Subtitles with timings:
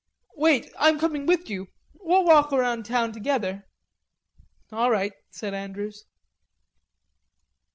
[0.35, 0.71] "Wait.
[0.79, 1.67] I'm coming with you....
[1.93, 3.67] We'll walk around town together."
[4.71, 6.05] "All right," said Andrews.